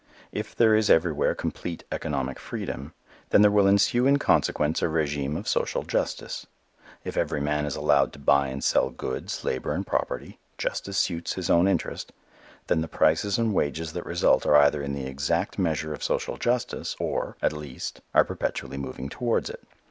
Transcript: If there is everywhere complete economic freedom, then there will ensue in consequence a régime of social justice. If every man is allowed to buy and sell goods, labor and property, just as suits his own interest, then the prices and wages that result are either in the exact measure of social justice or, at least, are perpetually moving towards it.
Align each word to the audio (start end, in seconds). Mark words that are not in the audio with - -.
If 0.31 0.55
there 0.55 0.73
is 0.75 0.89
everywhere 0.89 1.35
complete 1.35 1.83
economic 1.91 2.39
freedom, 2.39 2.95
then 3.29 3.43
there 3.43 3.51
will 3.51 3.67
ensue 3.67 4.07
in 4.07 4.17
consequence 4.17 4.81
a 4.81 4.85
régime 4.85 5.37
of 5.37 5.47
social 5.47 5.83
justice. 5.83 6.47
If 7.03 7.15
every 7.17 7.39
man 7.39 7.67
is 7.67 7.75
allowed 7.75 8.11
to 8.13 8.17
buy 8.17 8.47
and 8.47 8.63
sell 8.63 8.89
goods, 8.89 9.43
labor 9.43 9.73
and 9.73 9.85
property, 9.85 10.39
just 10.57 10.87
as 10.87 10.97
suits 10.97 11.33
his 11.33 11.51
own 11.51 11.67
interest, 11.67 12.13
then 12.65 12.81
the 12.81 12.87
prices 12.87 13.37
and 13.37 13.53
wages 13.53 13.93
that 13.93 14.07
result 14.07 14.43
are 14.47 14.57
either 14.57 14.81
in 14.81 14.95
the 14.95 15.05
exact 15.05 15.59
measure 15.59 15.93
of 15.93 16.01
social 16.03 16.35
justice 16.35 16.95
or, 16.97 17.37
at 17.43 17.53
least, 17.53 18.01
are 18.15 18.25
perpetually 18.25 18.77
moving 18.77 19.07
towards 19.07 19.51
it. 19.51 19.61